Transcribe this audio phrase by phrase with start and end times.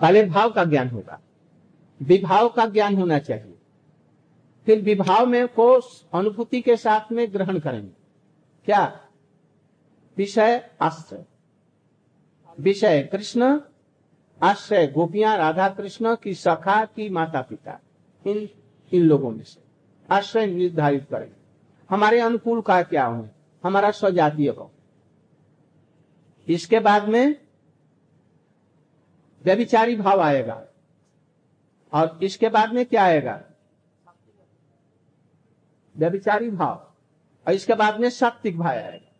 [0.00, 1.20] पहले भाव का ज्ञान होगा।
[2.02, 3.58] विभाव का ज्ञान होना चाहिए।
[4.66, 5.80] फिर विभाव में को
[6.14, 7.92] अनुभूति के साथ में ग्रहण करेंगे।
[8.64, 9.00] क्या?
[10.16, 11.24] विषय, आश्रय।
[12.60, 13.60] विषय, कृष्ण,
[14.42, 17.80] आश्रय, गोपियाँ राधा कृष्ण की सखा की माता पिता
[18.26, 18.48] इन
[18.92, 19.62] इन लोगों में से।
[20.10, 21.36] आश्रय निर्धारित करेंगे
[21.90, 23.28] हमारे अनुकूल का क्या हो
[23.64, 24.68] हमारा स्वजातीय कौन
[26.48, 27.47] इसके बाद में
[29.48, 30.62] व्यभिचारी भाव आएगा।
[31.92, 33.40] और इसके बाद में क्या आएगा?
[35.96, 36.92] व्यभिचारी भाव।
[37.46, 39.12] और इसके बाद में सात्विक भाव आएगा।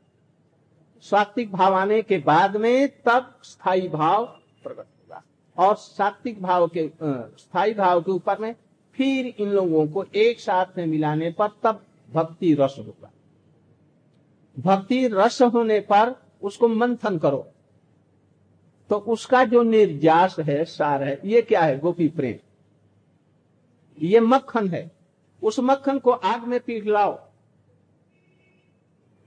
[1.01, 4.25] सात्विक भाव आने के बाद में तब स्थायी भाव
[4.63, 5.23] प्रकट होगा।
[5.59, 6.91] और सात्विक भाव के
[7.39, 8.55] स्थायी भाव के ऊपर में
[8.95, 13.11] फिर इन लोगों को एक साथ में मिलाने पर तब भक्ति रस होगा।
[14.59, 17.53] भक्ति रस होने पर उसको मंथन करो।
[18.91, 22.39] तो उसका जो निर्जास है, सार है, ये क्या है, गोपी प्रेम?
[23.99, 24.91] ये मक्खन है।
[25.43, 27.13] उस मक्खन को आग में पिघलाओ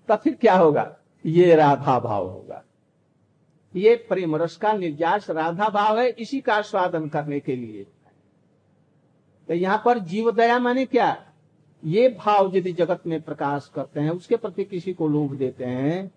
[0.10, 0.98] तो फिर क्या होगा?
[1.26, 2.64] ये राधा भाव होगा।
[3.76, 7.84] ये प्रेम रस का निर्यास राधा भाव है, इसी का स्वादन करने के लिए।
[9.48, 11.28] तो यहाँ पर जीव दया माने क्या?
[11.86, 16.12] ये भाव यदि जगत में प्रकाश करते हैं, उसके प्रति किसी को लोभ देते हैं,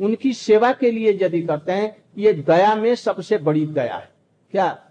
[0.00, 4.10] उनकी सेवा के लिए यदि करते हैं ये दया में सबसे बड़ी दया है।
[4.50, 4.90] क्या?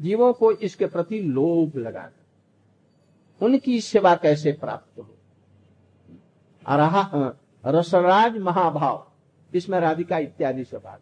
[0.00, 5.08] जीवों को इसके प्रति लोभ लगाना। उनकी सेवा कैसे प्राप्त हो?
[6.66, 7.32] अरहा
[7.66, 9.06] रसराज महाभाव।
[9.54, 10.98] इसमें राधिका इत्यादि से भाग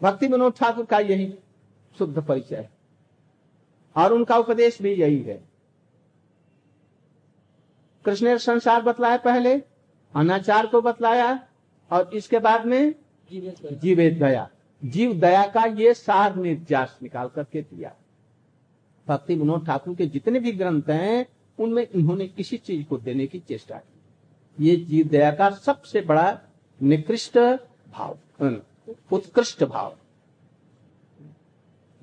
[0.00, 1.38] भक्ति मनोज ठाकुर का यही
[1.98, 2.70] शुद्ध परिचय है।
[3.96, 5.42] और उनका उपदेश भी यही है।
[8.04, 9.54] कृष्ण ने संसार बतलाया पहले
[10.14, 11.32] अनाचार को बतलाया
[11.90, 12.94] और इसके बाद में
[13.72, 14.48] जीवे दया।
[14.84, 17.96] जीव दया का ये सार निर्जास निकाल करके दिया।
[19.08, 21.26] भक्ति विनोद ठाकुर के जितने भी ग्रंथ हैं,
[21.58, 23.96] उनमें इन्होंने किसी चीज़ को देने की चेष्टा की।
[24.68, 26.40] ये जीव दया का सबसे बड़ा
[26.82, 27.38] निकृष्ट
[27.92, 28.18] भाव
[29.12, 29.96] उत्कृष्ट भाव।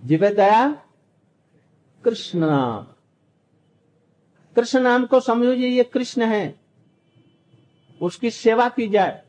[0.06, 0.84] जीव दया,
[2.04, 2.84] कृष्ण नाम।
[4.56, 6.60] कृष्ण नाम को समझो ये कृष्ण है।
[8.02, 9.24] उसकी सेवा की जाए।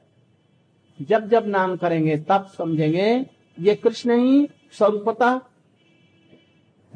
[1.03, 5.51] जब जब नाम करेंगे, तब समझेंगे ये कृष्ण ही स्वरूपता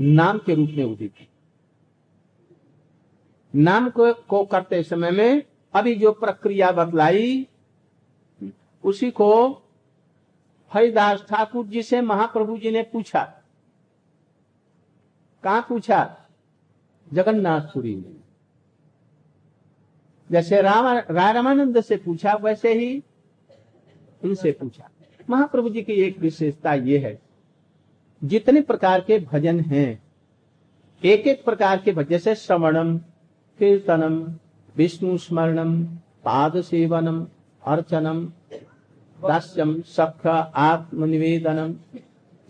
[0.00, 1.28] नाम के रूप में उदित है।
[3.54, 5.42] नाम को, को करते समय में
[5.74, 7.46] अभी जो प्रक्रिया बतलाई
[8.84, 9.62] उसी को
[10.72, 13.22] हरिदास ठाकुर जी से महाप्रभु जी ने पूछा।
[15.44, 16.28] कहा पूछा?
[17.12, 18.16] जगन्नाथपुरी में।
[20.30, 23.04] जैसे राम राय रामानंद से पूछा वैसे ही
[24.24, 24.90] इनसे पूछा।
[25.30, 27.18] महाप्रभु जी की एक विशेषता ये है,
[28.24, 30.02] जितने प्रकार के भजन हैं
[31.04, 32.98] एक एक प्रकार के भजन, जैसे श्रवणम,
[33.58, 34.34] कीर्तनम,
[34.76, 35.84] विष्णु स्मरणम,
[36.24, 37.26] पाद सेवनम,
[37.62, 38.24] अर्चनम,
[39.28, 41.74] दास्यम सख आत्मनिवेदनम,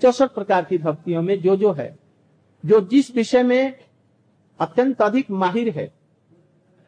[0.02, 1.98] चौसठ प्रकार की भक्तियों में जो जो है,
[2.64, 3.74] जो जिस विषय में
[4.60, 5.92] अत्यंत अधिक माहिर है,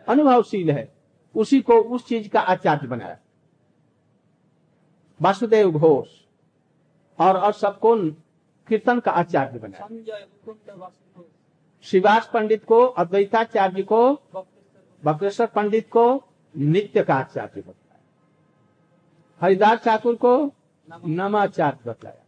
[0.08, 0.92] अनुभवशील है,
[1.34, 3.18] उसी को उस चीज़ का आचार्य बनाया।
[5.20, 6.08] वासुदेव घोष
[7.18, 7.96] और और सबको
[8.68, 10.90] कीर्तन का आचार्य बनाया।
[11.84, 14.12] शिवास पंडित को अद्वैताचार्य को
[15.04, 16.04] बक्रेश्वर। पंडित को
[16.54, 18.00] नित्य का आचार्य बताया।
[19.40, 20.52] हरिदास ठाकुर को
[21.06, 22.22] नमाचार्य बताया।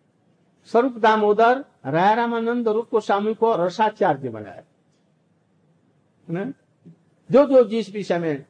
[0.64, 4.62] स्वरूप दामोदर राय रामानंद रूप गोस्वामी को रसाचार्य बनाया?
[7.30, 8.44] जो जो जिस विषय में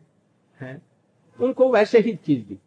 [0.61, 0.83] है
[1.41, 2.59] उनको वैसे ही चीज़ दी।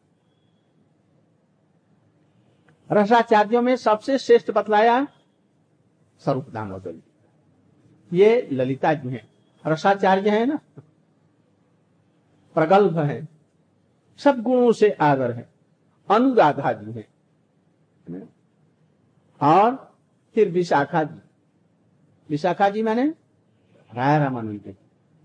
[2.92, 5.08] रसाचार्यों में सबसे श्रेष्ठ बतलाया
[6.20, 7.04] स्वरूप दामोदर जी
[8.14, 9.30] ये ललिता जी हैं।
[9.68, 10.60] रसाचार्य है ना?
[12.54, 13.28] प्रगल्भ है।
[14.18, 15.50] सब गुणों से आगर है।
[16.12, 17.08] अनुराधा जी हैं।
[19.42, 19.98] और
[20.36, 21.22] फिर विशाखा जी।
[22.30, 23.14] विशाखा जी मैंने
[23.96, 24.76] राय रामानंद।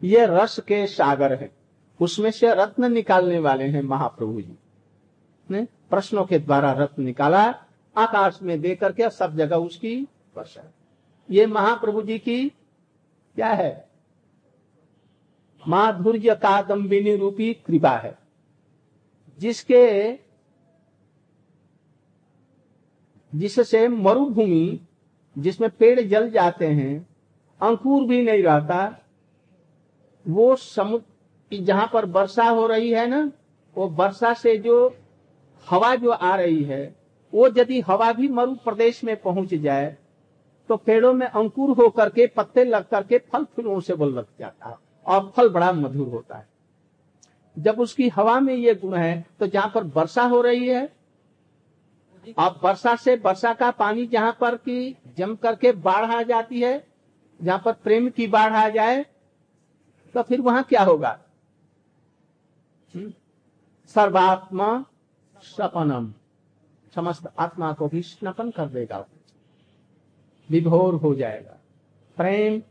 [0.05, 1.57] ये रस के सागर है।
[2.01, 4.59] उसमें से रत्न निकालने वाले हैं महाप्रभु जी।
[5.51, 7.45] ने प्रश्नों के द्वारा रत्न निकाला,
[7.97, 9.97] आकाश में दे करके सब जगह उसकी
[10.37, 10.63] वर्षा।
[11.29, 12.49] ये महाप्रभु जी की
[13.37, 13.89] क्या है?
[15.63, 18.19] माधुर्य कादम्बिनी रूपी कृपा है,
[19.39, 20.13] जिसके,
[23.33, 24.81] जिससे मरुभूमि,
[25.37, 27.07] जिसमें पेड़ जल जाते हैं,
[27.61, 28.97] अंकुर भी नहीं रहता,
[30.27, 33.31] वो समुद्र, जहाँ पर वर्षा हो रही है ना,
[33.77, 34.89] वो वर्षा से जो
[35.67, 36.85] हवा जो आ रही है,
[37.33, 39.97] वो यदि हवा भी मरु प्रदेश में पहुँच जाए
[40.69, 44.69] तो पेड़ों में अंकुर होकर के, पत्ते लग करके फल फूलों से बोल लग जाता
[44.69, 44.77] है
[45.07, 46.49] और फल बड़ा मधुर होता है
[47.57, 50.83] जब उसकी हवा में ये गुण है तो जहाँ पर वर्षा हो रही है,
[52.39, 56.87] अब वर्षा से वर्षा का पानी जहाँ पर की जम करके बाढ़ आ जाती है,
[57.41, 59.05] जहाँ पर प्रेम की बाढ़ आ जाए
[60.15, 61.19] तो फिर वहाँ क्या होगा
[62.95, 63.13] हम्म?
[63.95, 64.73] सर्वात्मा
[65.43, 66.15] सपनम
[66.95, 69.07] समस्त आत्मा को भी स्नपन कर देगा।
[70.51, 71.61] विभोर हो जाएगा।
[72.17, 72.63] प्रेम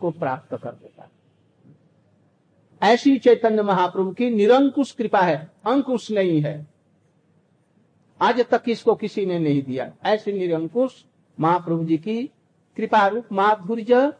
[0.00, 1.08] को प्राप्त कर देगा।
[2.82, 6.66] ऐसी चैतन्य महाप्रभु की निरंकुश कृपा है। अंकुश नहीं है।
[8.20, 11.04] आज तक इसको किसी ने नहीं दिया। ऐसे निरंकुश
[11.40, 12.30] महाप्रभु जी की
[12.76, 14.12] कृपा रूप माधुर्य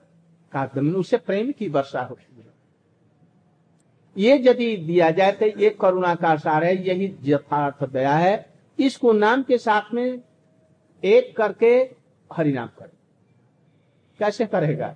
[0.57, 2.50] का उससे प्रेम की वर्षा होती है।
[4.21, 8.47] ये यदि दिया जाए तो ये करुणा का सार है, यही यथार्थ दया है।
[8.79, 10.21] इसको नाम के साथ में
[11.03, 11.91] एक करके
[12.31, 12.93] हरिनाम करे।
[14.19, 14.95] कैसे करेगा?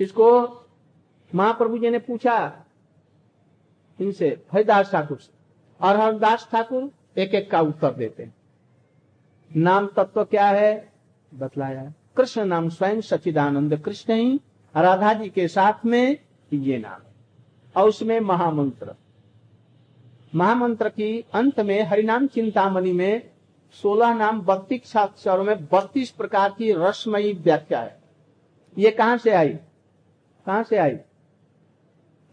[0.00, 0.28] इसको
[1.34, 2.64] महाप्रभु जी ने पूछा
[3.98, 5.32] इनसे, हरिदास ठाकुर से।
[5.80, 8.34] और हरिदास ठाकुर एक एक का उत्तर देते हैं।
[9.56, 10.92] नाम तत्व तो क्या है?
[11.34, 14.40] बतलाया। कृष्ण नाम स्वयं सचिदानंद कृष्ण ही।
[14.76, 16.18] राधा जी के साथ में
[16.52, 17.07] ये नाम।
[17.74, 18.94] और उसमें महामंत्र।
[20.34, 23.30] महामंत्र की अंत में हरिनाम चिंतामणि में
[23.82, 27.96] सोलह नाम बत्तीस अक्षरों में बत्तीस प्रकार की रसमयी व्याख्या है।
[28.76, 29.48] ये कहाँ से आई?
[30.46, 30.96] कहाँ से आई?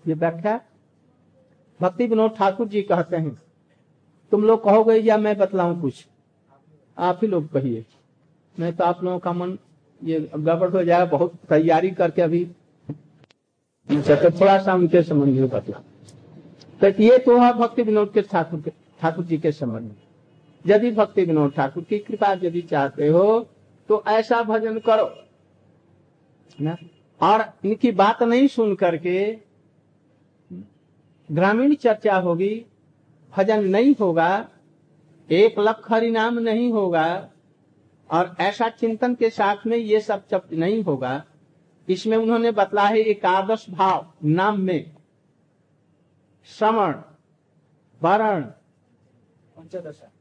[0.05, 0.59] ये व्याख्या
[1.79, 3.38] भक्ति विनोद ठाकुर जी कहते हैं।
[4.31, 6.05] तुम लोग कहोगे या मैं बतलाऊ कुछ?
[6.97, 7.85] आप ही लोग कहिए।
[8.55, 9.57] नहीं तो आप लोगों का मन
[10.01, 12.43] ये गड़बड़ हो जाएगा, बहुत तैयारी करके अभी
[13.89, 15.81] अच्छा, तो थोड़ा सा उनके संबंध में बतला।
[16.81, 18.71] तो ये तो है भक्ति विनोद के ठाकुर के
[19.01, 19.95] ठाकुर जी के संबंध में।
[20.65, 23.39] यदि भक्ति विनोद ठाकुर की कृपा यदि चाहते हो
[23.89, 25.09] तो ऐसा भजन करो।
[26.59, 26.75] ना?
[27.21, 29.31] और इनकी बात नहीं सुन करके
[31.29, 32.65] ग्रामीण चर्चा होगी
[33.33, 34.47] भजन नहीं होगा
[35.29, 37.05] एक लख हरिनाम नहीं होगा
[38.09, 41.23] और ऐसा चिंतन के साथ में ये सब चप नहीं होगा
[41.87, 44.95] इसमें उन्होंने बतला है एकादश भाव नाम में।
[46.47, 46.95] श्रवण
[48.01, 48.41] वरण।
[49.57, 50.11] पंचदशा।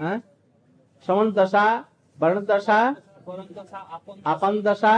[0.00, 0.18] हाँ?
[1.06, 1.84] श्रवण दशा
[2.18, 2.78] वर्ण दशा
[4.26, 4.94] आपन दशा।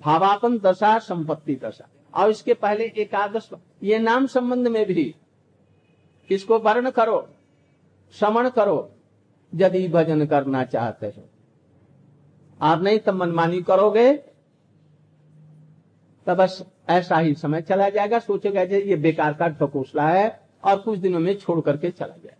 [0.00, 3.48] भावापन दशा संपत्ति दशा। और इसके पहले एकादश
[3.82, 5.14] ये नाम संबंध में भी
[6.30, 7.28] इसको वर्ण करो
[8.14, 8.90] श्रवण करो
[9.52, 11.22] यदि भजन करना चाहते हो।
[12.60, 14.12] आप नहीं तो मनमानी करोगे
[16.26, 20.76] तो बस ऐसा ही समय चला जाएगा। सोचेगा जे, ये बेकार का ढकोसला है और
[20.78, 22.36] कुछ दिनों में छोड़ करके चला जाएगा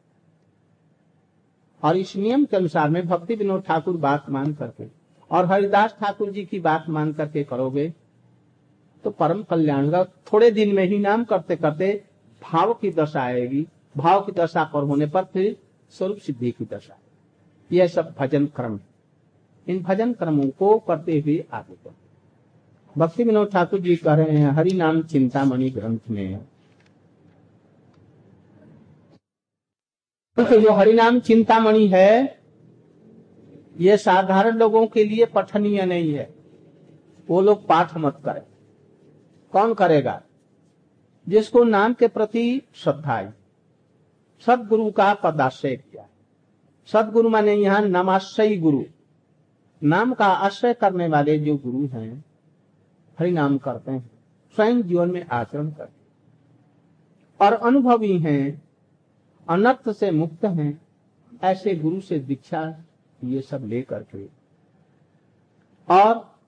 [1.83, 4.87] और इस नियम के अनुसार में भक्ति विनोद ठाकुर बात मान करके
[5.31, 7.93] और हरिदास ठाकुर जी की बात मान करके करोगे
[9.05, 12.05] तो परम कल्याण का थोड़े दिन में ही नाम करते करते
[12.43, 15.57] भाव की दशा आएगी। भाव की दशा पर होने पर फिर
[15.93, 16.99] स्वरूप सिद्धि की दशा।
[17.71, 18.79] यह सब भजन क्रम।
[19.67, 21.82] इन भजन क्रमों को करते हुए आगे।
[22.99, 26.39] भक्ति विनोद ठाकुर जी कह रहे हैं, हरि नाम चिंतामणि ग्रंथ में।
[30.37, 32.39] तो जो हरिनाम चिंतामणि है,
[33.81, 36.35] ये साधारण लोगों के लिए पठनीय नहीं है।
[37.31, 38.43] वो लोग पाठ मत करें।
[39.53, 40.23] कौन करेगा?
[41.29, 43.35] जिसको नाम के प्रति श्रद्धा है।
[44.47, 46.09] सदगुरु का पदाश्रय किया।
[46.87, 48.85] सदगुरु माने यहाँ नामाश्रयी गुरु।
[49.85, 52.25] नाम का आश्रय करने वाले जो गुरु हैं
[53.23, 54.11] हरिनाम करते हैं,
[54.55, 56.03] स्वयं जीवन में आचरण करते हैं।
[57.41, 58.63] और अनुभवी हैं,
[59.49, 60.83] अनर्थ से मुक्त हैं,
[61.43, 62.85] ऐसे गुरु से दीक्षा
[63.25, 64.25] ये सब लेकर के।
[65.91, 66.39] और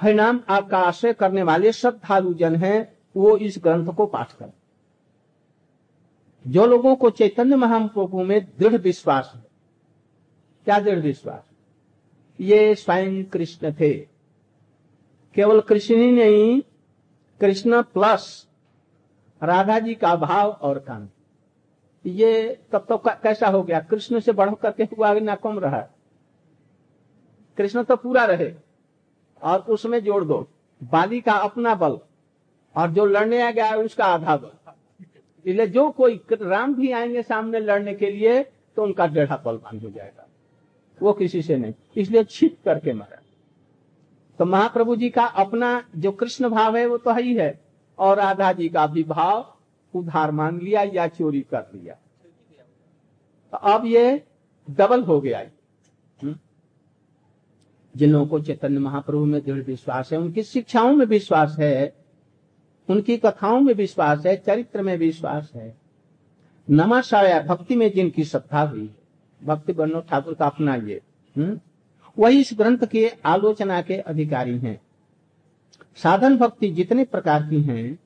[0.00, 4.52] हरिनाम का आश्रय करने वाले श्रद्धालु जन हैं, वो इस ग्रंथ को पाठ करें।
[6.46, 9.42] जो लोगों को चैतन्य महाप्रभु में दृढ़ विश्वास है,
[10.64, 11.50] क्या दृढ़ विश्वास?
[12.40, 14.13] ये स्वयं कृष्ण थे।
[15.34, 16.60] केवल कृष्ण ही नहीं,
[17.40, 18.48] कृष्ण प्लस
[19.42, 21.10] राधा जी का भाव और कांति
[22.06, 23.80] ये तब तो कैसा हो गया?
[23.80, 25.80] कृष्ण से बढ़ करके हुआ ना कम रहा।
[27.56, 28.52] कृष्ण तो पूरा रहे
[29.42, 30.46] और उसमें जोड़ दो।
[30.82, 31.98] बाली का अपना बल
[32.76, 34.72] और जो लड़ने आ गया उसका आधा बल।
[35.46, 38.42] इसलिए जो कोई राम भी आएँगे सामने लड़ने के लिए
[38.76, 40.28] तो उनका डेढ़ा बलवान हो जाएगा।
[41.02, 43.20] वो किसी से नहीं। इसलिए छिप करके मरा।
[44.38, 47.64] तो महाप्रभु जी का अपना जो कृष्ण भाव है, वो तो है ही है।
[47.98, 49.56] और राधा जी का भी भाव,
[49.94, 51.94] उधार मान लिया या चोरी कर लिया।
[53.50, 54.24] तो अब ये
[54.70, 55.38] डबल हो गया
[56.22, 56.36] हम्म?
[57.96, 61.96] जिन लोगों को चैतन्य महाप्रभु में दृढ़ विश्वास है, उनकी शिक्षाओं में विश्वास है,
[62.90, 65.76] उनकी कथाओं में विश्वास है, चरित्र में विश्वास है।
[66.70, 68.94] नमाशाया भक्ति में जिनकी श्रद्धा हुई।
[69.44, 71.02] भक्ति बनो, ठाकुर का अपना ये।
[71.36, 71.60] हम्म?
[72.18, 74.80] वही इस ग्रंथ के आलोचना के अधिकारी हैं।
[75.96, 77.98] साधन भक्ति जितने प्रकार की हैं,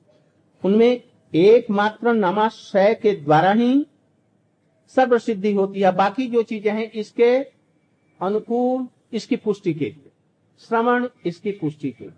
[0.63, 1.01] उनमें
[1.33, 3.87] एकमात्र नमाशय के द्वारा ही
[4.87, 7.37] सर्व सिद्धि होती है। बाकी जो चीज़ें हैं, इसके
[8.19, 10.11] अनुकूल, इसकी पुष्टि के लिए।
[10.59, 12.13] श्रवण, इसकी पुष्टि के लिए।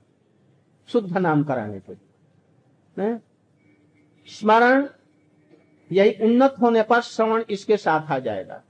[0.88, 3.18] शुद्ध नाम कराने लिए।
[4.28, 4.88] स्मरण,
[5.92, 8.64] यही उन्नत होने पर श्रवण इसके साथ आ जाएगा।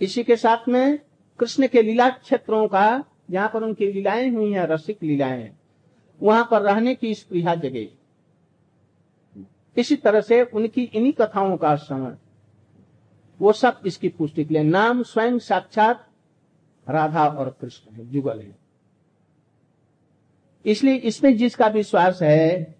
[0.00, 0.98] इसी के साथ में
[1.40, 5.50] कृष्ण के लीला क्षेत्रों का, जहाँ पर उनकी लीलाएँ हुई हैं, रसिक लीलाएँ,
[6.22, 7.94] वहाँ पर रहने की स्पृहा जगेगी
[9.76, 12.14] इसी तरह से उनकी इन्हीं कथाओं का श्रवण
[13.40, 16.08] वो सब इसकी पुष्टि के लिए नाम स्वयं साक्षात
[16.88, 18.58] राधा और कृष्ण है, जुगल है।
[20.64, 22.76] इसलिए इसमें जिसका विश्वास है,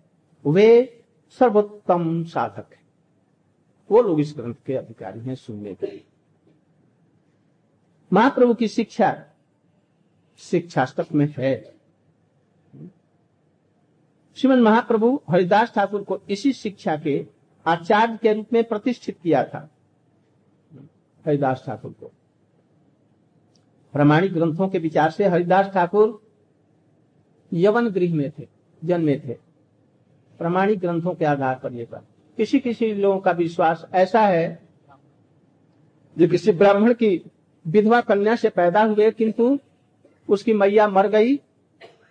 [0.47, 2.81] वे सर्वोत्तम साधक है।
[3.91, 6.05] वो लोग इस ग्रंथ के अधिकारी हैं, सुनने के लिए।
[8.13, 9.17] महाप्रभु की शिक्षा
[10.41, 11.55] शिक्षाष्टक में है।
[14.37, 17.27] श्रीमद महाप्रभु हरिदास ठाकुर को इसी शिक्षा के
[17.67, 19.69] आचार्य के रूप में प्रतिष्ठित किया था,
[21.25, 22.11] हरिदास ठाकुर को।
[23.95, 26.21] प्रमाणिक ग्रंथों के विचार से हरिदास ठाकुर
[27.53, 28.47] यवन गृह में थे,
[28.83, 29.35] जन्मे थे।
[30.41, 32.07] प्रमाणिक ग्रंथों के आधार पर यह बात।
[32.39, 34.63] किसी किसी लोगों का विश्वास ऐसा है,
[36.17, 37.17] जो किसी ब्राह्मण की
[37.69, 39.59] विधवा कन्या से पैदा हुए किंतु
[40.29, 41.37] उसकी मैया मर गई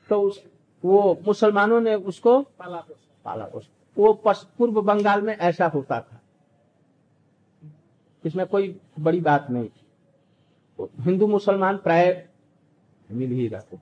[0.10, 0.44] तो उस
[0.84, 2.84] वो मुसलमानों ने उसको पाला।
[3.26, 6.22] पाला पोसा वो पूर्व बंगाल में ऐसा होता था।
[8.24, 9.70] इसमें कोई बड़ी बात नहीं
[10.80, 12.26] वो हिंदू मुसलमान प्राय
[13.10, 13.78] मिल ही रहते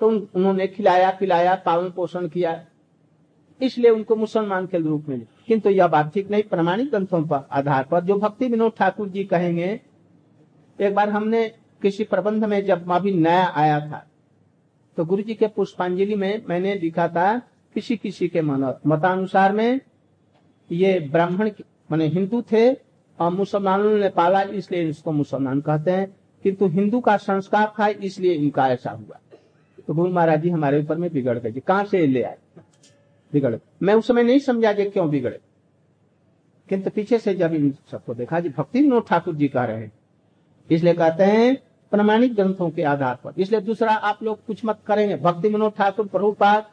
[0.00, 2.64] तो उन, उन्होंने खिलाया पिलाया पालन पोषण किया।
[3.60, 7.84] इसलिए उनको मुसलमान के रूप में। किंतु यह बात ठीक नहीं। प्रमाणिक ग्रंथों पर आधार
[7.84, 9.80] पर जो भक्ति विनोद ठाकुर जी कहेंगे
[10.78, 11.48] एक बार हमने
[11.82, 14.06] किसी प्रबंध में जब अभी नया आया था
[14.96, 17.38] तो गुरु जी के पुष्पांजलि में मैंने लिखा था,
[17.76, 19.80] किसी किसी के मतानुसार में
[20.70, 21.50] ये ब्राह्मण
[21.90, 22.72] माने हिंदू थे,
[23.18, 26.06] और मुसलमानों ने पाला इसलिए इसको मुसलमान कहते हैं,
[26.44, 29.18] किंतु हिंदू का संस्कार था, इसलिए इनका ऐसा हुआ।
[29.86, 32.38] तो गुरु महाराज जी हमारे ऊपर में बिगड़ गए। कहाँ से ले आए?
[33.32, 35.40] बिगड़ मैं उस समय नहीं समझा जी क्यों बिगड़े।
[36.68, 39.92] किंतु पीछे से जब इन सबको देखा, जी, भक्ति विनोद ठाकुर जी कह रहे हैं।
[40.70, 41.56] इसलिए कहते हैं
[41.92, 46.06] प्रमाणिक ग्रंथों के आधार पर। इसलिए दूसरा आप लोग कुछ मत करेंगे। भक्ति विनोद ठाकुर
[46.06, 46.70] प्रभुपाद,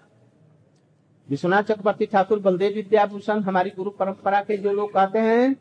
[1.30, 5.56] विश्वनाथ चक्रवर्ती ठाकुर, बलदेव विद्याभूषण, हमारी गुरु परंपरा के जो लोग कहते हैं,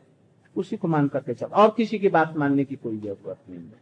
[0.55, 3.81] उसी को मान करके चलो। और किसी की बात मानने की कोई ज़रूरत नहीं है।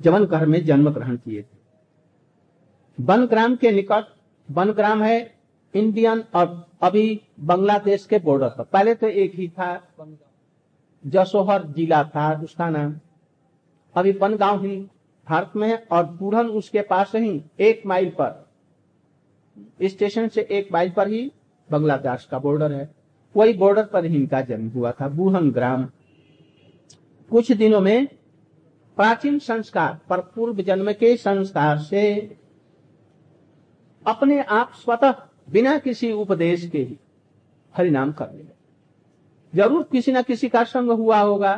[0.00, 1.60] जवन घर में जन्म ग्रहण किए थे।
[3.00, 4.04] बनग्राम के निकट,
[4.50, 5.34] बनग्राम है
[5.74, 9.88] इंडियन और अभी बांग्लादेश के बॉर्डर पर। पहले तो एक ही था।
[11.06, 12.94] जसोहर जिला था, उसका नाम।
[13.94, 14.76] अभी बनगांव ही
[15.28, 18.48] भारत में है और पूरन उसके पास ही एक माइल पर।
[19.82, 21.32] स्टेशन से एक माइल पर ही
[21.70, 22.94] बांग्लादेश का बॉर्डर है।
[23.36, 25.84] वही बॉर्डर पर ही इनका जन्म हुआ था बूहन ग्राम।
[27.30, 28.06] कुछ दिनों में
[28.96, 32.36] प्राचीन संस्कार पर पूर्व जन्म के संस्कार से
[34.06, 35.14] अपने आप स्वतः
[35.50, 36.98] बिना किसी उपदेश के ही
[37.76, 38.61] हरिनाम करने लगे
[39.52, 41.52] ज़रूर किसी न किसी का संग हुआ होगा।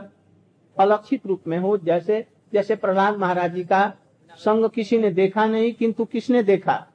[0.77, 3.93] अलक्षित रूप में हो, जैसे जैसे प्रहलाद महाराज जी का
[4.39, 6.87] संग किसी ने देखा नहीं, किंतु किसने देखा?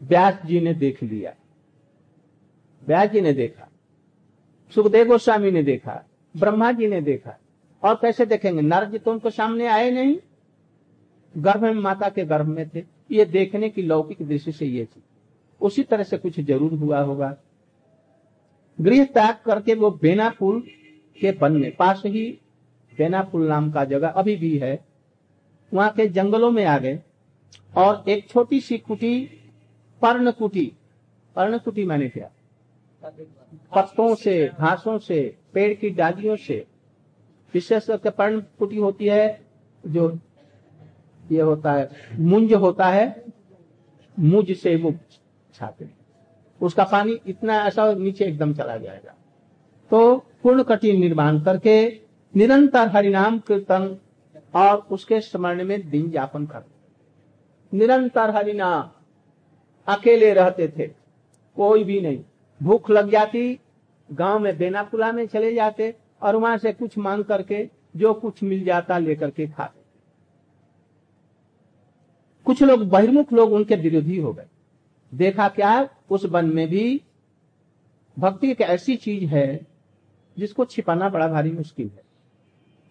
[0.00, 1.32] व्यास जी ने देख लिया।
[2.82, 3.68] व्यास जी ने देखा।
[4.72, 6.02] सुखदेव गोस्वामी ने देखा।
[6.34, 7.38] ब्रह्मा जी ने देखा।
[7.82, 8.62] और कैसे देखेंगे?
[8.62, 10.16] नारद जी तो उनको सामने आए नहीं।
[11.34, 15.02] गर्भ में माता के गर्भ में थे। ये देखने की लौकिक दृष्टि से ये थी।
[15.60, 17.36] उसी तरह से कुछ ज़रूर हुआ होगा।
[18.78, 20.60] गृह त्याग करके वो बेना पुल
[21.18, 22.26] के बनने पास ही
[22.92, 24.78] बेना पुल नाम का जगह अभी भी है,
[25.72, 27.00] वहाँ के जंगलों में आ गए।
[27.76, 29.20] और एक छोटी सी कुटी,
[30.02, 30.72] पर्ण कुटी
[31.36, 32.30] पर्ण कुटी माने क्या।
[33.74, 36.64] पत्तों से, घासों से, पेड़ की डालियों से।
[37.54, 39.40] विशेष करके पर्ण कुटी होती है,
[39.84, 40.18] जो
[41.22, 41.88] ये होता है,
[42.18, 43.24] मुंज होता है
[44.16, 44.92] मुझ से वो
[45.54, 45.96] छाते हैं
[46.62, 49.14] उसका पानी इतना ऐसा नीचे एकदम चला जाएगा।
[49.90, 52.00] तो पूर्ण कटी निर्माण करके
[52.36, 53.98] निरंतर हरिनाम कीर्तन
[54.54, 56.64] और उसके स्मरण में दिन यापन कर।
[57.74, 58.90] निरंतर हरिनाम।
[59.86, 60.86] अकेले रहते थे।
[61.56, 62.24] कोई भी नहीं।
[62.62, 63.60] भूख लग जाती,
[64.12, 68.64] गाँव में बेनापुला में चले जाते और वहाँ से कुछ मांग करके जो कुछ मिल
[68.64, 69.82] जाता लेकर के खाते।
[72.44, 74.46] कुछ लोग बहिर्मुख लोग उनके विरोधी हो गए।
[75.12, 77.00] देखा क्या उस वन में भी
[78.16, 79.66] भक्ति एक ऐसी चीज़ है
[80.36, 82.02] जिसको छिपाना बड़ा भारी मुश्किल है।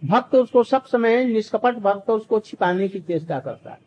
[0.01, 3.79] भक्त उसको सब समय निष्कपट भक्त उसको छिपाने की चेष्टा करता है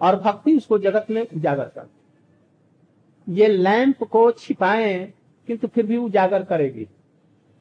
[0.00, 1.98] और भक्ति उसको जगत में उजागर करती
[3.28, 5.12] है। ये लैंप को छिपाए
[5.48, 6.86] किंतु फिर भी उजागर करेगी।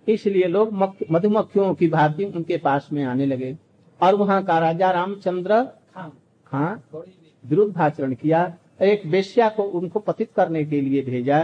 [0.07, 0.73] इसलिए लोग
[1.11, 3.55] मधुमक्खियों की भांति उनके पास में आने लगे
[3.99, 5.53] और वहाँ का राजा रामचंद्र
[5.95, 6.09] हाँ
[6.47, 8.45] खां भी विरुद्धाचरण किया।
[8.79, 11.43] एक वेश्या को उनको पतित करने के लिए भेजा।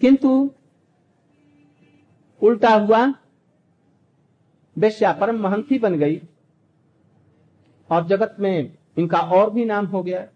[0.00, 0.50] किंतु
[2.42, 3.06] उल्टा हुआ
[4.76, 6.20] वेश्या परम महंती बन गई
[7.90, 10.26] और जगत में इनका और भी नाम हो गया।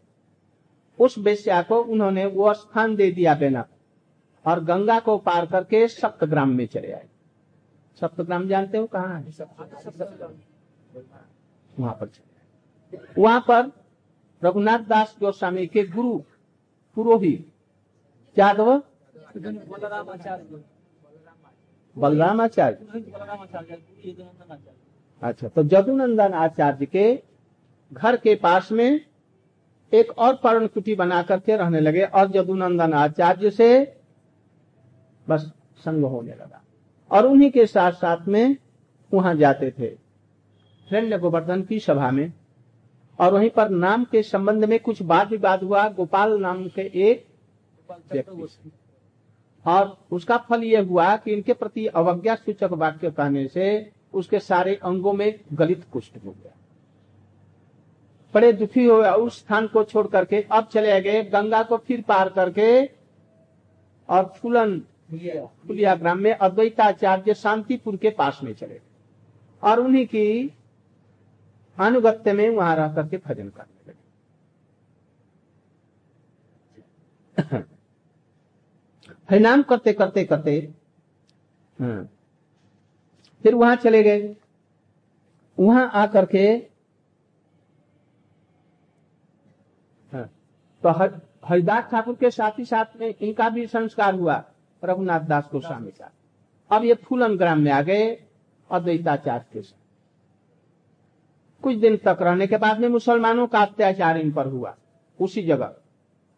[0.99, 3.67] उस वेश्या को उन्होंने वो स्थान दे दिया बेना
[4.45, 7.09] और गंगा को पार करके सप्तग्राम में चले आए।
[8.01, 9.33] सप्तग्राम जानते हो कहाँ है?
[11.79, 13.84] वहाँ पर चले वहाँ पर
[14.43, 16.19] रघुनाथ दास गोस्वामी के गुरु
[16.97, 18.83] पुरोहित यादव?
[21.97, 23.03] बलराम आचार्य
[25.23, 27.23] अच्छा तो जदुनंदन आचार्य के
[27.93, 29.01] घर के पास में
[29.93, 33.69] एक और पर्ण कुटी बना करके रहने लगे और जदुनंदन आचार्य से
[35.27, 35.51] बस
[35.85, 36.63] संग होने लगा।
[37.11, 38.57] और उन्हीं के साथ साथ में
[39.13, 39.87] वहाँ जाते थे।
[40.89, 42.33] हिरण्य गोवर्धन की सभा में
[43.19, 47.27] और वहीं पर नाम के संबंध में कुछ वाद विवाद हुआ। गोपाल नाम के एक
[47.91, 48.73] चक्रवर्ती
[49.65, 54.75] और उसका फल यह हुआ कि इनके प्रति अवज्ञा सूचक वाक्य कहने से उसके सारे
[54.85, 56.53] अंगों में गलित कुष्ठ हो गया।
[58.35, 62.03] बड़े दुखी हो गया उस स्थान को छोड़ करके। अब चले गए, गंगा को फिर
[62.03, 62.85] पार करके
[64.09, 64.79] और फूलन
[65.11, 68.81] फुलिया ग्राम में अद्वैताचार्य शांतिपुर के पास में चले
[69.63, 70.53] और उन्हीं की
[71.79, 73.93] अनुगत्य में वहाँ रह करके भजन करने
[77.49, 77.63] लगे।
[79.31, 80.75] हरिनाम करते करते करते
[81.79, 82.09] हाँ,
[83.43, 84.37] फिर वहाँ चले गए।
[85.59, 86.47] वहाँ आकर के
[90.13, 90.25] हाँ,
[90.83, 94.45] तो हर- हरिदास ठाकुर के साथ ही साथ में इनका भी संस्कार हुआ
[94.85, 96.11] रघुनाथ दास गोस्वामी का।
[96.71, 98.07] अब ये फूलन ग्राम में आ गए
[98.71, 99.84] अद्वैताचार्य के साथ।
[101.65, 104.75] कुछ दिन तक रहने के बाद में मुसलमानों का अत्याचार इन पर हुआ।
[105.21, 105.75] उसी जगह।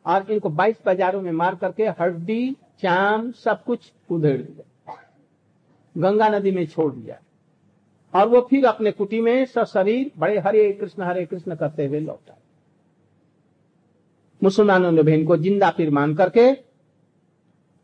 [0.06, 4.94] और इनको बाईस बाजारों में मार करके हड्डी, चाम, सब कुछ उधेड़ दिया।
[5.96, 7.18] गंगा नदी में छोड़ दिया।
[8.14, 12.38] और वो फिर अपने कुटी में सशरीर, बड़े हरे कृष्ण हरे कृष्ण करते हुए लौटा।
[14.42, 16.52] मुसलमानों ने भी इनको ज़िंदा फिर मान करके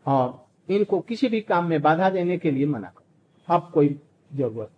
[0.07, 4.01] और इनको किसी भी काम में बाधा देने के लिए मना कर अब कोई
[4.35, 4.71] ज़रूरत।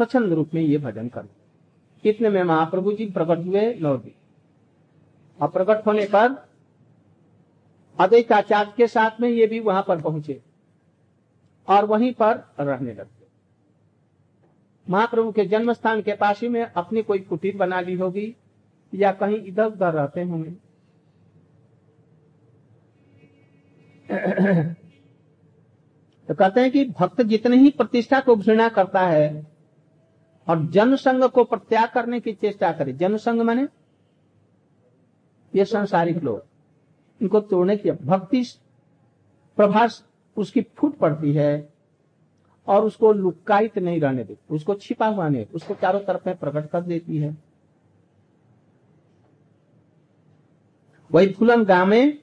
[0.00, 1.26] स्वच्छंद रूप में ये भजन कर।
[2.04, 4.12] इतने में महाप्रभु जी प्रकट हुए लौट गए।
[5.38, 6.36] और प्रकट होने पर
[7.98, 10.40] अद्वैताचार्य के साथ में ये भी वहाँ पर पहुँचे
[11.68, 13.18] और वहीं पर रहने लगे।
[14.86, 18.34] महाप्रभु के जन्म स्थान के पास ही में अपनी कोई कुटीर बना ली होगी
[18.92, 20.50] या कहीं इधर उधर रहते होंगे।
[26.28, 29.28] तो कहते हैं कि भक्त जितने ही प्रतिष्ठा को घृणा करता है
[30.50, 33.66] और जनसंग को प्रत्याग करने की चेष्टा करे। जनसंघ माने?
[35.52, 36.42] ये सांसारिक लोग।
[37.20, 38.42] इनको तोड़ने की भक्ति
[39.58, 40.04] प्रभास
[40.36, 41.68] उसकी फूट पड़ती है
[42.68, 46.70] और उसको लुकायित नहीं रहने देती। उसको छिपा हुआ नहीं उसको चारों तरफ़ में प्रकट
[46.70, 47.36] कर देती है।
[51.10, 52.18] वही फुलन गाँव में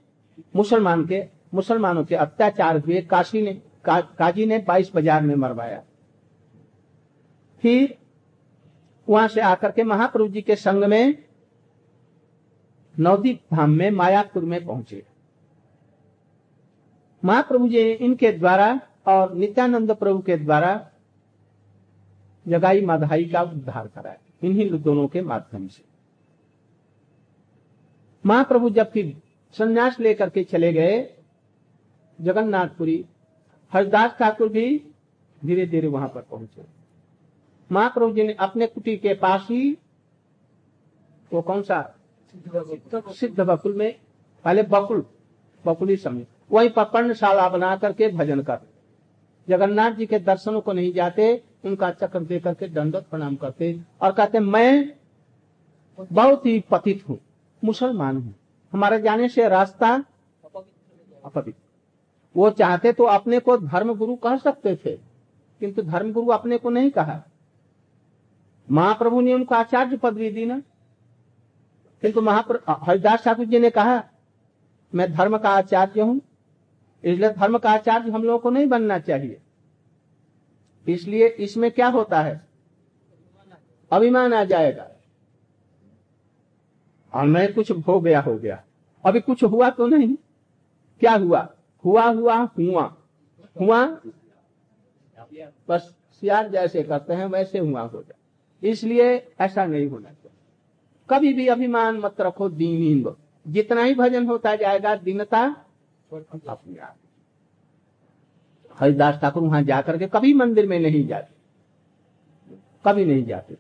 [0.55, 3.53] मुसलमान के मुसलमानों के अत्याचार हुए। काशी ने
[3.85, 5.81] का, काजी ने बाईस बाज़ार में मरवाया।
[7.63, 7.97] फिर
[9.09, 11.23] वहाँ से आकर के महाप्रभु जी के संग में
[12.99, 15.05] नवदीप धाम में, मायापुर में पहुँचे।
[17.25, 20.89] महाप्रभु जी इनके द्वारा और नित्यानंद प्रभु के द्वारा
[22.47, 25.83] जगाई माधाई का उद्धार कराया। इन्हीं दोनों के माध्यम से।
[28.25, 29.21] महाप्रभु जब फिर
[29.53, 31.13] संन्यास लेकर के चले गए,
[32.21, 33.05] जगन्नाथपुरी,
[33.73, 34.91] हरदास ठाकुर भी
[35.45, 36.76] धीरे धीरे वहाँ पर पहुँचे।
[37.69, 39.77] महाप्रभु जी ने अपने कुटी के पास ही
[41.31, 41.81] वो कौन सा?
[42.33, 43.95] सिद्ध बकुल में,
[44.45, 45.05] पहले बकुल
[45.65, 48.59] बकुल ही समझे वहीं पर पर्णशाला बना करके भजन कर।
[49.47, 54.11] जगन्नाथ जी के दर्शनों को नहीं जाते, उनका चक्र दे करके दंडोत प्रणाम करते और
[54.13, 54.93] कहते मैं
[56.11, 57.19] बहुत ही पतित हूँ,
[57.63, 58.33] मुसलमान हूँ।
[58.73, 59.93] हमारे जाने से रास्ता
[61.25, 61.53] अपवित्र।
[62.35, 64.95] वो चाहते तो अपने को धर्म गुरु कह सकते थे,
[65.61, 67.21] किंतु धर्म गुरु अपने को नहीं कहा।
[68.71, 70.59] महाप्रभु ने उनको आचार्य पदवी दी ना।
[72.03, 74.03] किंतु महाप्रभु हरिदास ठाकुर जी ने कहा,
[74.95, 76.21] मैं धर्म का आचार्य हूँ,
[77.03, 79.41] इसलिए धर्म का आचार्य हम लोगों को नहीं बनना चाहिए।
[80.87, 82.47] इसलिए इसमें क्या होता है?
[83.91, 84.87] अभिमान आ जाएगा।
[87.13, 88.63] और मैं कुछ हो गया हो गया।
[89.05, 90.15] अभी कुछ हुआ तो नहीं।
[91.01, 91.47] क्या हुआ?
[91.85, 92.95] हुआ हुआ हुआ।
[93.61, 93.85] हुआ?
[95.69, 98.16] बस सियार जैसे करते हैं, वैसे हुआ हो जाए
[98.63, 100.31] इसलिए ऐसा नहीं होना चाहिए।
[101.09, 103.15] कभी भी अभिमान मत रखो दीन
[103.47, 105.65] जितना ही भजन होता जाएगा, दीनता
[106.49, 106.95] अपने आप।
[108.79, 111.37] हरिदास ठाकुर वहाँ जाकर के कभी मंदिर में नहीं जाते।
[112.85, 113.55] कभी नहीं जाते।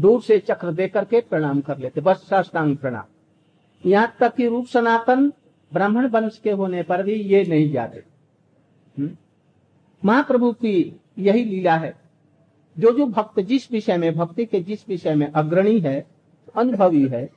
[0.00, 3.04] दूर से चक्र दे करके प्रणाम कर लेते। बस साष्टांग प्रणाम।
[3.88, 5.32] यहाँ तक कि रूप सनातन
[5.72, 8.02] ब्राह्मण वंश के होने पर भी ये नहीं जाते।
[8.98, 9.16] हम्म?
[10.04, 12.05] महाप्रभु की यही लीला है।
[12.78, 16.06] जो जो भक्त जिस विषय में, भक्ति के जिस विषय में अग्रणी है,
[16.56, 17.30] अनुभवी है,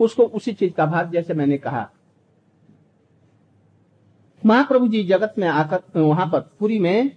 [0.00, 1.90] उसको उसी चीज़ का भाग जैसे मैंने कहा।
[4.46, 7.16] महाप्रभु जी जगत में आकर, वहाँ पर पुरी में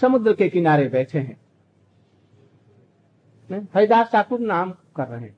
[0.00, 1.44] समुद्र के किनारे बैठे हैं।
[3.74, 5.36] हरिदास ठाकुर नाम कर रहे हैं।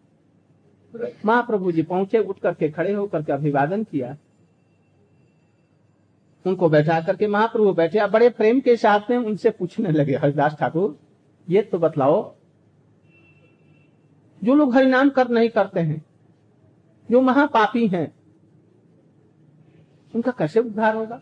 [1.24, 4.16] महाप्रभु जी पहुँचे, उठ करके खड़े होकर के अभिवादन किया।
[6.46, 10.98] उनको बैठा करके महाप्रभु बैठे बड़े प्रेम के साथ में उनसे पूछने लगे, हरिदास ठाकुर,
[11.48, 12.35] ये तो बतलाओ,
[14.44, 16.04] जो लोग हरिनाम कर नहीं करते हैं,
[17.11, 18.14] जो महापापी हैं,
[20.14, 21.20] उनका कैसे उद्धार होगा?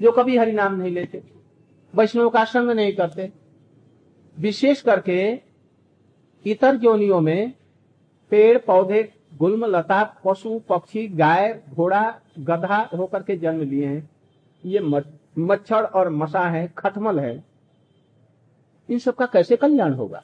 [0.00, 1.22] जो कभी हरिनाम नहीं लेते,
[1.94, 3.32] वैष्णव का संग नहीं करते,
[4.38, 5.40] विशेष करके
[6.46, 7.52] इतर जोनियों में
[8.30, 14.11] पेड़, पौधे, गुल्म, लता, पशु, पक्षी, गाय, घोड़ा, गधा होकर के जन्म लिए हैं।
[14.64, 14.80] ये
[15.38, 17.44] मच्छर और मसा है, खटमल है।
[18.88, 20.22] इन सब का कैसे कल्याण होगा?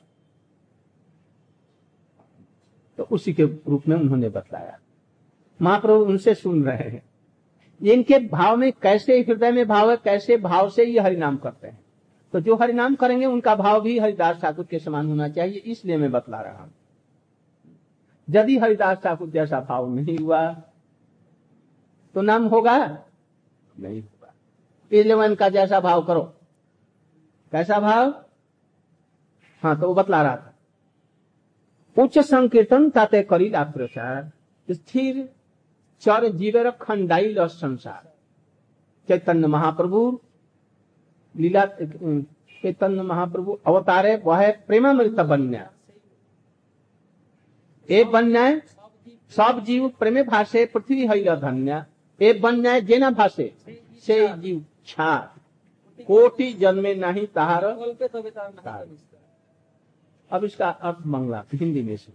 [2.98, 4.78] तो उसी के रूप में उन्होंने बतलाया।
[5.62, 7.02] महाप्रभु उनसे सुन रहे हैं।
[7.82, 11.80] इनके भाव में कैसे, हृदय में भाव है, कैसे भाव से ये हरिनाम करते हैं?
[12.32, 16.10] तो जो हरिनाम करेंगे, उनका भाव भी हरिदास ठाकुर के समान होना चाहिए, इसलिए मैं
[16.10, 16.72] बतला रहा हूँ।
[18.30, 20.52] यदि हरिदास ठाकुर जैसा भाव नहीं हुआ
[22.14, 23.04] तो नाम होगा?
[23.80, 24.02] नहीं।
[24.90, 26.22] होगा का जैसा भाव करो।
[27.52, 28.10] कैसा भाव?
[29.62, 30.54] हाँ तो वो बतला रहा था।
[31.96, 34.30] उच्च संकीर्तन ताते करीला प्रचार
[34.68, 35.28] स्थिर,
[36.02, 38.12] चर जीवर खंडाई संसार।
[39.08, 40.20] चैतन्य महाप्रभु,
[41.34, 45.68] लीला चैतन्य महाप्रभु, अवतारे, वह है प्रेमामृत बन्या।
[47.88, 48.04] ए
[49.30, 51.84] सब जीव प्रेमे भाषे पृथ्वी हईल धन्य।
[52.20, 53.52] ए बन्याय जेना भाषे,
[53.98, 55.16] से जीव। छा
[56.08, 57.64] कोटि जन्मे नहीं तार।
[60.30, 62.12] अब इसका अर्थ मंगला, हिंदी में से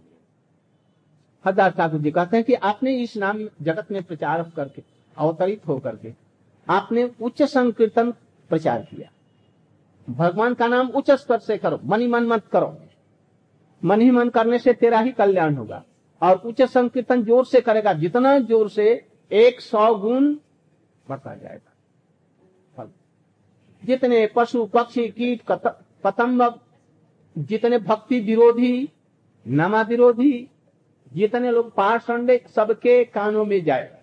[1.44, 4.82] हरदास ठाकुर जी कहते हैं कि आपने इस नाम जगत में प्रचार करके,
[5.16, 6.12] अवतरित होकर के,
[6.66, 8.10] आपने उच्च संकीर्तन
[8.50, 9.10] प्रचार किया।
[10.08, 12.76] भगवान का नाम उच्च स्तर से करो, मन ही मन मत करो।
[13.82, 15.82] मन ही मन करने से तेरा ही कल्याण होगा।
[16.22, 20.34] और उच्च संकीर्तन ज़ोर से करेगा, जितना ज़ोर से एक सौ गुण
[21.06, 21.73] बढ़ता जाएगा।
[23.84, 25.42] जितने पशु पक्षी कीट
[26.04, 26.52] पतंग
[27.38, 28.88] जितने भक्ति विरोधी,
[29.48, 30.48] नमा विरोधी,
[31.12, 33.98] जितने लोग पाषंडे सबके कानों में जाए।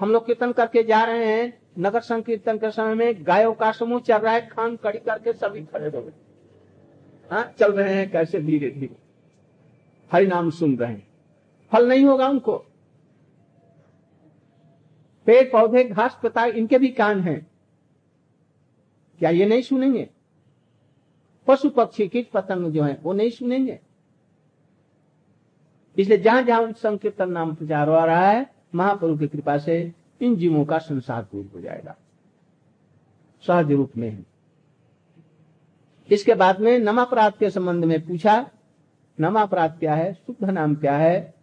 [0.00, 4.00] हम लोग कीर्तन करके जा रहे हैं, नगर संकीर्तन के समय में गायों का समूह
[4.00, 6.12] चल रहा है, खान कड़ी करके सभी खड़े हो गए।
[7.30, 8.96] हाँ चल रहे हैं कैसे धीरे धीरे।
[10.12, 11.08] हरि नाम सुन रहे हैं।
[11.72, 12.56] फल नहीं होगा उनको।
[15.26, 17.49] पेड़ पौधे, घास पता इनके भी कान हैं।
[19.20, 20.10] क्या ये नहीं सुनेंगे?
[21.46, 23.80] पशु पक्षी कीट पतंग जो है, वो नहीं सुनेंगे?
[25.98, 30.64] इसलिए जहाँ जहाँ संकीर्तन नाम प्रचार हो रहा है, महाप्रभु की कृपा से इन जीवों
[30.64, 31.96] का संसार दूर हो जाएगा।
[33.46, 34.24] सहज रूप में।
[36.12, 38.50] इसके बाद में नमापराध के संबंध में पूछा,
[39.20, 40.14] नमापराध क्या है?
[40.14, 41.34] शुद्ध नाम क्या है?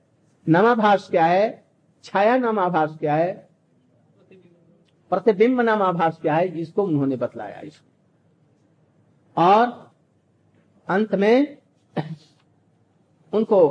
[0.49, 1.63] नमाभास क्या है?
[2.03, 3.46] छाया नमाभास क्या है?
[5.11, 9.91] प्रतिबिंब नामाभास क्या है जिसको उन्होंने बतलाया इसको। और
[10.87, 11.57] अंत में
[13.33, 13.67] उनको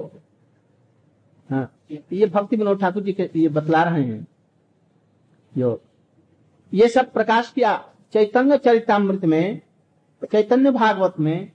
[1.50, 4.26] हाँ ये भक्ति विनोद ठाकुर जी के ये बतला रहे हैं।
[5.52, 5.80] जो
[6.72, 7.76] ये सब प्रकाश किया
[8.12, 9.60] चैतन्य चरितमृत में,
[10.22, 11.52] चैतन्य भागवत में,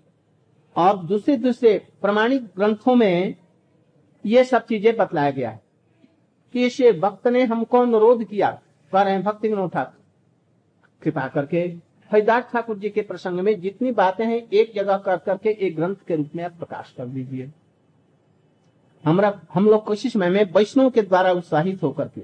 [0.75, 3.35] और दूसरे दूसरे प्रमाणिक ग्रंथों में
[4.25, 5.61] ये सब चीज़ें बतलाया गया है।
[6.53, 8.49] कि इस वक्त ने हमको अनुरोध किया
[8.93, 10.03] कह रहे हैं भक्ति विनोद ठाकुर
[11.01, 11.59] कृपा करके
[12.11, 15.95] हरिदास ठाकुर जी के प्रसंग में जितनी बातें हैं, एक जगह कर करके एक ग्रंथ
[16.07, 17.51] के रूप में आप प्रकाश कर दीजिए।
[19.05, 22.21] हमरा, हम लोग कोशिश में, मैं वैष्णव के द्वारा उत्साहित होकर के।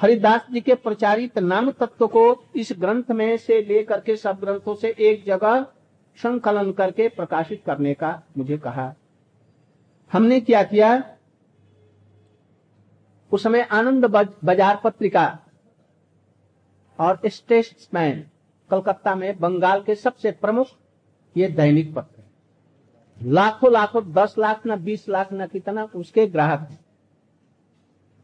[0.00, 4.74] हरिदास जी के प्रचारित नाम तत्व को इस ग्रंथ में से लेकर के सब ग्रंथों
[4.74, 5.66] से एक जगह
[6.18, 8.94] संकलन करके प्रकाशित करने का मुझे कहा।
[10.12, 11.16] हमने क्या किया?
[13.32, 15.26] उस समय आनंद बाज़ार पत्रिका
[16.98, 18.24] और स्टेट्समैन
[18.70, 20.66] कलकत्ता में बंगाल के सबसे प्रमुख
[21.36, 26.68] ये दैनिक पत्र है। लाखों लाखों, दस लाख ना बीस लाख ना कितना उसके ग्राहक
[26.70, 26.78] हैं।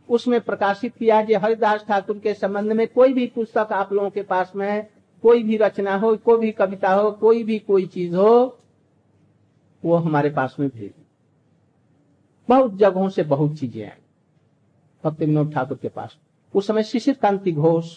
[0.08, 4.22] उसमें प्रकाशित किया कि हरिदास ठाकुर के संबंध में कोई भी पुस्तक आप लोगों के
[4.22, 4.90] पास में है,
[5.24, 8.58] कोई भी रचना हो, कोई भी कविता हो, कोई भी कोई चीज़ हो,
[9.82, 10.92] वो हमारे पास में भेज
[12.48, 13.90] बहुत जगहों से बहुत चीज़ें आई
[15.06, 16.16] भक्ति विनोद ठाकुर के पास।
[16.54, 17.92] उस समय शिशिर कांति घोष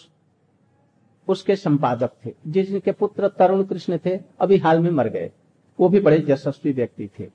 [1.28, 5.30] उसके संपादक थे जिनके पुत्र तरुण कृष्ण थे, अभी हाल में मर गए।
[5.80, 7.28] वो भी बड़े यशस्वी व्यक्ति थे।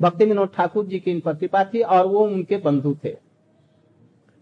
[0.00, 3.16] भक्ति विनोद ठाकुर जी की इन पर कृपा थी और वो उनके बंधु थे।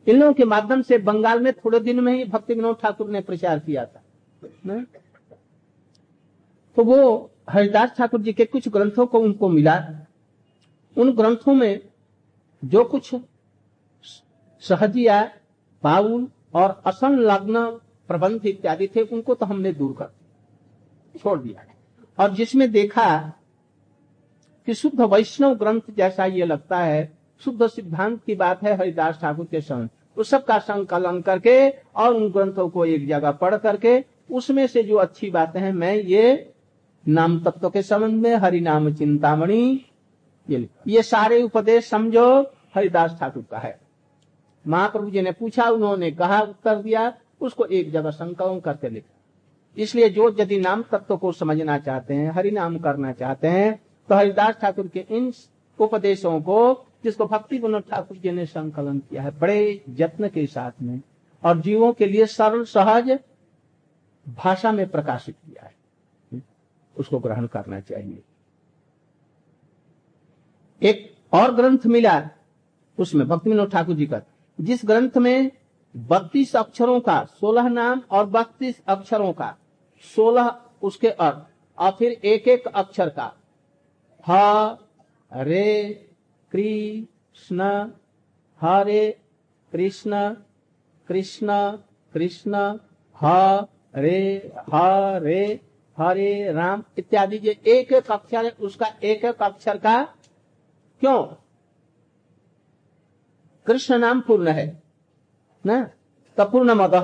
[0.07, 3.20] इन लोगों के माध्यम से बंगाल में थोड़े दिन में ही भक्ति विनोद ठाकुर ने
[3.20, 4.03] प्रचार किया था।
[4.66, 4.87] न?
[6.76, 9.76] तो वो हरिदास ठाकुर जी के कुछ ग्रंथों को उनको मिला।
[10.98, 11.81] उन ग्रंथों में
[12.64, 13.14] जो कुछ
[14.62, 15.23] सहजिया,
[15.83, 17.64] बाउल और असन लग्न
[18.09, 20.11] प्रबंध इत्यादि थे, उनको तो हमने दूर कर
[21.14, 21.64] छोड़ दिया।
[22.18, 23.18] और जिसमें देखा
[24.68, 29.46] कि शुद्ध वैष्णव ग्रंथ जैसा ये लगता है, शुद्ध सिद्धांत की बात है हरिदास ठाकुर
[29.46, 34.05] के संग उस सब का संकलन करके और उन ग्रंथों को एक जगह पढ़ करके,
[34.31, 36.53] उसमें से जो अच्छी बातें हैं, मैं ये
[37.07, 39.85] नाम तत्व के संबंध में हरि नाम चिंतामणि,
[40.49, 42.40] ये ये सारे उपदेश समझो,
[42.75, 43.79] हरिदास ठाकुर का है।
[44.64, 49.16] महाप्रभु जी ने पूछा, उन्होंने कहा उत्तर दिया, उसको एक जगह संकलन करके लिखा।
[49.77, 54.14] इसलिए जो यदि नाम तत्व को समझना चाहते हैं हरि नाम करना चाहते हैं तो
[54.14, 55.33] हरिदास ठाकुर के इन
[55.79, 60.83] उपदेशों को, जिसको भक्ति विनोद ठाकुर जी ने संकलन किया है, बड़े यत्न के साथ
[60.83, 61.01] में,
[61.42, 63.18] और जीवों के लिए सरल, सहज
[64.27, 66.42] भाषा में प्रकाशित किया है,
[66.96, 68.23] उसको ग्रहण करना चाहिए।
[70.83, 72.29] एक और ग्रंथ मिला,
[72.99, 74.18] उसमें भक्ति विनोद ठाकुर जी का
[74.61, 75.51] जिस ग्रंथ में
[75.94, 79.57] बत्तीस अक्षरों का, सोलह नाम और बत्तीस अक्षरों का,
[80.16, 81.46] सोलह उसके अर्थ
[81.79, 83.33] और फिर एक एक अक्षर का।
[84.25, 84.79] ह
[85.33, 85.92] रे
[86.53, 87.62] कृष्ण,
[88.61, 89.18] हरे
[89.73, 90.35] कृष्ण
[91.09, 91.49] कृष्ण
[92.12, 92.55] कृष्ण,
[93.16, 95.61] हरे हरे
[95.99, 100.03] हरे राम इत्यादि जो एक एक अक्षर है, उसका एक एक अक्षर का
[101.01, 101.25] क्यों?
[103.66, 104.83] कृष्ण नाम पूर्ण है
[105.66, 105.90] न?
[106.37, 106.94] तपूर्ण मद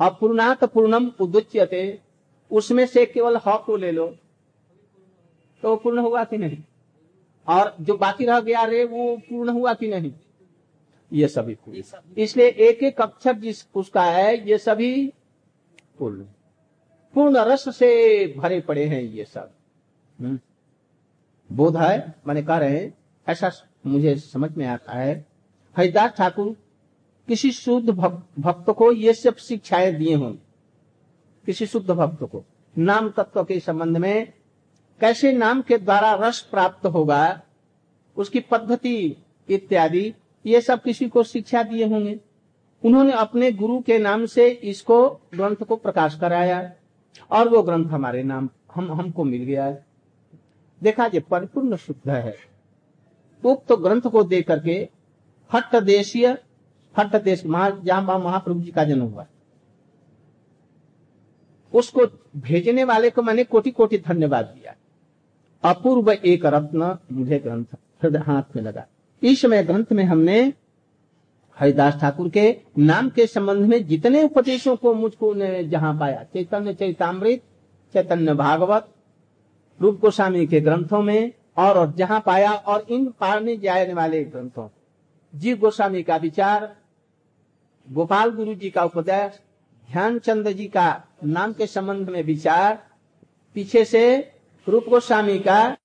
[0.00, 2.00] अपूर्णात पूर्णम उदुच्यते।
[2.50, 4.16] उसमें से केवल ह को ले लो।
[5.62, 6.62] तो पूर्ण हुआ कि नहीं?
[7.48, 10.12] और जो बाकी रह गया रे वो पूर्ण हुआ कि नहीं?
[11.12, 11.82] ये सभी पूर्ण।
[12.18, 15.12] इसलिए एक एक अक्षर जिस उसका है ये सभी
[15.98, 16.22] पूर्ण।
[17.14, 19.50] पूर्ण रस से भरे पड़े हैं ये सब।
[20.20, 20.40] हम्म।
[21.52, 22.14] बोध है?
[22.26, 23.50] मैंने कह रहे हैं। ऐसा
[23.86, 25.26] मुझे समझ में आता है।
[25.76, 26.56] हरिदास ठाकुर,
[27.28, 27.90] किसी शुद्ध
[28.38, 30.32] भक्त को ये सब शिक्षाएँ दिए हों।
[31.46, 32.44] किसी शुद्ध भक्त को।
[32.78, 34.32] नाम तत्व के संबंध में
[35.00, 37.42] कैसे नाम के द्वारा रस प्राप्त होगा,
[38.16, 39.16] उसकी पद्धति
[39.48, 40.14] इत्यादि,
[40.46, 42.20] ये सब किसी को शिक्षा दिए होंगे।
[42.84, 46.72] उन्होंने अपने गुरु के नाम से इसको ग्रंथ को प्रकाश कराया,
[47.30, 49.86] और वो ग्रंथ हमारे नाम, हम, हमको मिल गया। है
[50.82, 52.51] देखा जे, परिपूर्ण शुद्ध है।
[53.44, 54.76] उक्त तो ग्रंथ को दे करके
[55.50, 56.26] हट देशीय
[56.94, 59.26] हट देश जहाँ महाप्रभु जी का जन्म हुआ।
[61.72, 62.06] उसको
[62.38, 64.74] भेजने वाले को मैंने कोटि कोटि धन्यवाद दिया।
[65.64, 67.64] अपूर्व एक रत्न मुझे ग्रंथ,
[68.02, 68.86] हृदय, हाथ में लगा।
[69.22, 70.40] इस समय ग्रंथ में हमने
[71.56, 77.42] हरिदास ठाकुर के नाम के संबंध में जितने उपदेशों को मुझको जहाँ पाया, चैतन्य चैतामृत
[77.94, 78.88] चैतन्य भागवत,
[79.80, 84.68] रूप गोस्वामी के ग्रंथों में और, जहाँ पाया और इन पाने जाने वाले ग्रंथों।
[85.34, 86.76] जीव गोस्वामी का विचार
[87.92, 89.40] गोपाल गुरु जी का उपदेश
[89.90, 92.78] ध्यानचंद जी का नाम के संबंध में विचार
[93.54, 94.32] पीछे से
[94.68, 95.76] रूप गोस्वामी का